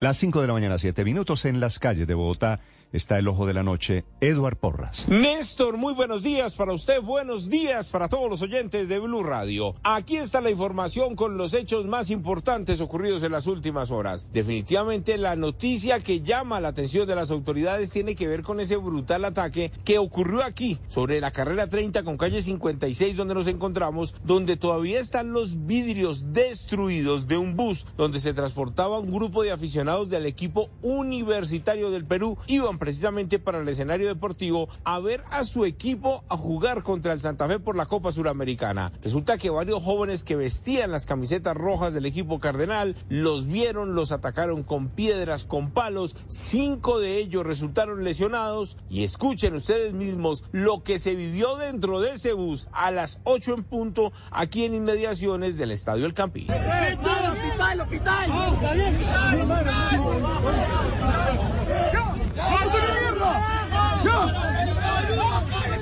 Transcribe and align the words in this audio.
Las 0.00 0.16
5 0.18 0.40
de 0.40 0.46
la 0.46 0.52
mañana, 0.52 0.78
7 0.78 1.04
minutos 1.04 1.44
en 1.44 1.58
las 1.58 1.80
calles 1.80 2.06
de 2.06 2.14
Bogotá 2.14 2.60
está 2.92 3.18
el 3.18 3.28
ojo 3.28 3.46
de 3.46 3.54
la 3.54 3.62
noche, 3.62 4.04
Eduard 4.20 4.56
Porras. 4.56 5.08
Néstor, 5.08 5.76
muy 5.76 5.94
buenos 5.94 6.22
días 6.22 6.54
para 6.54 6.72
usted, 6.72 7.02
buenos 7.02 7.48
días 7.48 7.90
para 7.90 8.08
todos 8.08 8.30
los 8.30 8.42
oyentes 8.42 8.88
de 8.88 8.98
Blue 8.98 9.22
Radio. 9.22 9.74
Aquí 9.82 10.16
está 10.16 10.40
la 10.40 10.50
información 10.50 11.14
con 11.14 11.36
los 11.36 11.54
hechos 11.54 11.86
más 11.86 12.10
importantes 12.10 12.80
ocurridos 12.80 13.22
en 13.22 13.32
las 13.32 13.46
últimas 13.46 13.90
horas. 13.90 14.26
Definitivamente 14.32 15.18
la 15.18 15.36
noticia 15.36 16.00
que 16.00 16.22
llama 16.22 16.60
la 16.60 16.68
atención 16.68 17.06
de 17.06 17.14
las 17.14 17.30
autoridades 17.30 17.90
tiene 17.90 18.14
que 18.14 18.28
ver 18.28 18.42
con 18.42 18.60
ese 18.60 18.76
brutal 18.76 19.24
ataque 19.24 19.70
que 19.84 19.98
ocurrió 19.98 20.42
aquí 20.42 20.78
sobre 20.88 21.20
la 21.20 21.30
carrera 21.30 21.66
30 21.66 22.02
con 22.02 22.16
calle 22.16 22.42
56 22.42 23.16
donde 23.16 23.34
nos 23.34 23.46
encontramos, 23.46 24.14
donde 24.24 24.56
todavía 24.56 25.00
están 25.00 25.32
los 25.32 25.66
vidrios 25.66 26.32
destruidos 26.32 27.28
de 27.28 27.36
un 27.36 27.56
bus 27.56 27.86
donde 27.96 28.20
se 28.20 28.32
transportaba 28.32 28.98
un 28.98 29.10
grupo 29.10 29.42
de 29.42 29.52
aficionados 29.52 30.10
del 30.10 30.26
equipo 30.26 30.70
universitario 30.82 31.90
del 31.90 32.04
Perú. 32.04 32.38
Iban 32.46 32.77
precisamente 32.78 33.38
para 33.38 33.60
el 33.60 33.68
escenario 33.68 34.08
deportivo 34.08 34.68
a 34.84 34.98
ver 34.98 35.22
a 35.30 35.44
su 35.44 35.64
equipo 35.64 36.24
a 36.28 36.36
jugar 36.36 36.82
contra 36.82 37.12
el 37.12 37.20
Santa 37.20 37.48
Fe 37.48 37.58
por 37.58 37.76
la 37.76 37.86
Copa 37.86 38.12
Suramericana. 38.12 38.92
Resulta 39.02 39.38
que 39.38 39.50
varios 39.50 39.82
jóvenes 39.82 40.24
que 40.24 40.36
vestían 40.36 40.92
las 40.92 41.06
camisetas 41.06 41.56
rojas 41.56 41.94
del 41.94 42.06
equipo 42.06 42.40
cardenal 42.40 42.96
los 43.08 43.46
vieron, 43.46 43.94
los 43.94 44.12
atacaron 44.12 44.62
con 44.62 44.88
piedras, 44.88 45.44
con 45.44 45.70
palos. 45.70 46.16
Cinco 46.28 46.98
de 47.00 47.18
ellos 47.18 47.46
resultaron 47.46 48.04
lesionados 48.04 48.76
y 48.88 49.04
escuchen 49.04 49.54
ustedes 49.54 49.92
mismos 49.92 50.44
lo 50.52 50.82
que 50.82 50.98
se 50.98 51.14
vivió 51.14 51.56
dentro 51.56 52.00
de 52.00 52.12
ese 52.12 52.32
bus 52.32 52.68
a 52.72 52.90
las 52.90 53.20
8 53.24 53.54
en 53.54 53.64
punto 53.64 54.12
aquí 54.30 54.64
en 54.64 54.74
inmediaciones 54.74 55.56
del 55.56 55.70
Estadio 55.72 56.06
El 56.06 56.14
Campín. 56.14 56.48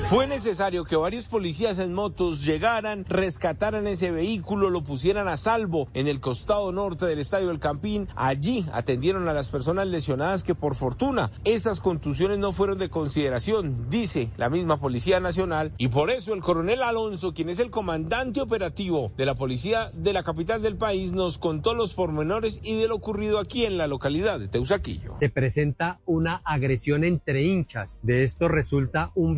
Fue 0.09 0.29
necesario 0.29 0.85
que 0.85 0.95
varios 0.95 1.27
policías 1.27 1.81
en 1.81 1.93
motos 1.93 2.45
llegaran, 2.45 3.05
rescataran 3.09 3.89
ese 3.89 4.13
vehículo, 4.13 4.71
lo 4.71 4.85
pusieran 4.85 5.27
a 5.27 5.37
salvo 5.37 5.89
en 5.95 6.07
el 6.07 6.21
costado 6.21 6.71
norte 6.71 7.07
del 7.07 7.19
Estadio 7.19 7.49
del 7.49 7.59
Campín. 7.59 8.07
Allí 8.15 8.65
atendieron 8.73 9.29
a 9.29 9.33
las 9.33 9.49
personas 9.49 9.89
lesionadas 9.89 10.45
que 10.45 10.55
por 10.55 10.77
fortuna 10.77 11.33
esas 11.45 11.81
contusiones 11.81 12.39
no 12.39 12.53
fueron 12.53 12.79
de 12.79 12.89
consideración, 12.89 13.91
dice 13.91 14.31
la 14.37 14.49
misma 14.49 14.77
Policía 14.77 15.19
Nacional. 15.19 15.73
Y 15.77 15.89
por 15.89 16.11
eso 16.11 16.35
el 16.35 16.41
coronel 16.41 16.85
Alonso, 16.85 17.35
quien 17.35 17.49
es 17.49 17.59
el 17.59 17.71
comandante 17.71 18.41
operativo 18.41 19.11
de 19.17 19.27
la 19.27 19.35
policía 19.35 19.91
de 19.93 20.13
la 20.13 20.23
capital 20.23 20.63
del 20.63 20.77
país, 20.77 21.11
nos 21.11 21.39
contó 21.39 21.75
los 21.75 21.95
pormenores 21.95 22.61
y 22.63 22.77
de 22.77 22.87
lo 22.87 22.95
ocurrido 22.95 23.41
aquí 23.41 23.65
en 23.65 23.77
la 23.77 23.89
localidad 23.89 24.39
de 24.39 24.47
Teusaquillo. 24.47 25.17
Se 25.19 25.31
presenta 25.31 25.99
una 26.07 26.43
agresión 26.45 27.03
entre 27.03 27.43
hinchas. 27.43 27.99
De 28.05 28.23
esto 28.23 28.47
resulta 28.47 29.11
un 29.17 29.35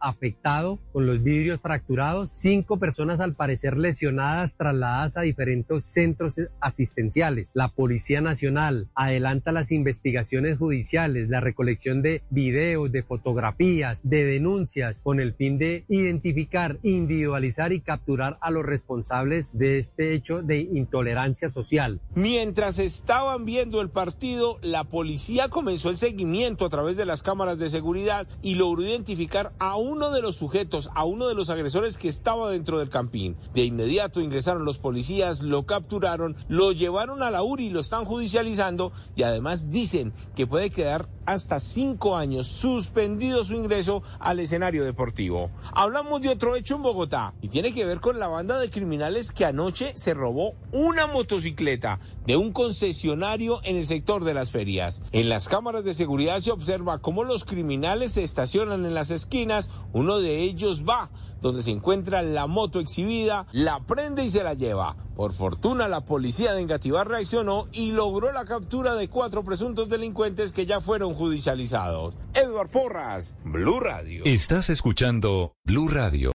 afectado 0.00 0.78
con 0.92 1.06
los 1.06 1.22
vidrios 1.22 1.60
fracturados, 1.60 2.30
cinco 2.34 2.78
personas 2.78 3.20
al 3.20 3.34
parecer 3.34 3.76
lesionadas 3.76 4.56
trasladadas 4.56 5.16
a 5.16 5.22
diferentes 5.22 5.84
centros 5.84 6.40
asistenciales. 6.60 7.52
La 7.54 7.68
Policía 7.68 8.20
Nacional 8.20 8.88
adelanta 8.94 9.52
las 9.52 9.72
investigaciones 9.72 10.58
judiciales, 10.58 11.28
la 11.28 11.40
recolección 11.40 12.02
de 12.02 12.22
videos, 12.30 12.90
de 12.92 13.02
fotografías, 13.02 14.00
de 14.02 14.24
denuncias 14.24 15.02
con 15.02 15.20
el 15.20 15.34
fin 15.34 15.58
de 15.58 15.84
identificar, 15.88 16.78
individualizar 16.82 17.72
y 17.72 17.80
capturar 17.80 18.38
a 18.40 18.50
los 18.50 18.64
responsables 18.64 19.56
de 19.56 19.78
este 19.78 20.14
hecho 20.14 20.42
de 20.42 20.60
intolerancia 20.60 21.50
social. 21.50 22.00
Mientras 22.14 22.78
estaban 22.78 23.44
viendo 23.44 23.80
el 23.80 23.90
partido, 23.90 24.58
la 24.62 24.84
policía 24.84 25.48
comenzó 25.48 25.90
el 25.90 25.96
seguimiento 25.96 26.64
a 26.64 26.70
través 26.70 26.96
de 26.96 27.06
las 27.06 27.22
cámaras 27.22 27.58
de 27.58 27.70
seguridad 27.70 28.26
y 28.42 28.54
logró 28.54 28.82
identificar 28.82 29.52
a 29.58 29.76
uno 29.84 30.10
de 30.10 30.22
los 30.22 30.36
sujetos, 30.36 30.90
a 30.94 31.04
uno 31.04 31.28
de 31.28 31.34
los 31.34 31.50
agresores 31.50 31.98
que 31.98 32.08
estaba 32.08 32.50
dentro 32.50 32.78
del 32.78 32.88
campín. 32.88 33.36
De 33.52 33.64
inmediato 33.64 34.20
ingresaron 34.20 34.64
los 34.64 34.78
policías, 34.78 35.42
lo 35.42 35.64
capturaron, 35.66 36.36
lo 36.48 36.72
llevaron 36.72 37.22
a 37.22 37.30
la 37.30 37.42
URI, 37.42 37.68
lo 37.68 37.80
están 37.80 38.06
judicializando 38.06 38.92
y 39.14 39.24
además 39.24 39.70
dicen 39.70 40.14
que 40.34 40.46
puede 40.46 40.70
quedar 40.70 41.06
hasta 41.26 41.60
cinco 41.60 42.16
años 42.16 42.46
suspendido 42.46 43.44
su 43.44 43.54
ingreso 43.54 44.02
al 44.18 44.40
escenario 44.40 44.84
deportivo. 44.84 45.50
Hablamos 45.72 46.22
de 46.22 46.28
otro 46.28 46.56
hecho 46.56 46.76
en 46.76 46.82
Bogotá 46.82 47.34
y 47.42 47.48
tiene 47.48 47.72
que 47.72 47.84
ver 47.84 48.00
con 48.00 48.18
la 48.18 48.28
banda 48.28 48.58
de 48.58 48.70
criminales 48.70 49.32
que 49.32 49.44
anoche 49.44 49.92
se 49.96 50.14
robó 50.14 50.54
una 50.72 51.06
motocicleta 51.06 52.00
de 52.26 52.36
un 52.36 52.52
concesionario 52.52 53.60
en 53.64 53.76
el 53.76 53.86
sector 53.86 54.24
de 54.24 54.34
las 54.34 54.50
ferias. 54.50 55.02
En 55.12 55.28
las 55.28 55.48
cámaras 55.48 55.84
de 55.84 55.94
seguridad 55.94 56.40
se 56.40 56.50
observa 56.50 56.98
cómo 56.98 57.24
los 57.24 57.44
criminales 57.44 58.12
se 58.12 58.22
estacionan 58.22 58.84
en 58.84 58.94
las 58.94 59.10
esquinas, 59.10 59.70
uno 59.92 60.18
de 60.18 60.38
ellos 60.38 60.84
va 60.84 61.10
donde 61.40 61.62
se 61.62 61.70
encuentra 61.70 62.22
la 62.22 62.46
moto 62.46 62.80
exhibida, 62.80 63.46
la 63.52 63.80
prende 63.80 64.24
y 64.24 64.30
se 64.30 64.42
la 64.42 64.54
lleva. 64.54 64.96
Por 65.14 65.32
fortuna, 65.32 65.86
la 65.86 66.04
policía 66.04 66.54
de 66.54 66.62
Engativá 66.62 67.04
reaccionó 67.04 67.68
y 67.72 67.92
logró 67.92 68.32
la 68.32 68.44
captura 68.44 68.94
de 68.94 69.08
cuatro 69.08 69.44
presuntos 69.44 69.88
delincuentes 69.88 70.52
que 70.52 70.66
ya 70.66 70.80
fueron 70.80 71.14
judicializados. 71.14 72.14
Edward 72.34 72.70
Porras, 72.70 73.36
Blue 73.44 73.78
Radio. 73.78 74.22
Estás 74.24 74.70
escuchando 74.70 75.54
Blue 75.64 75.88
Radio. 75.88 76.32